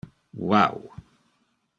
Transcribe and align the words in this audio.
Wow! 0.49 0.89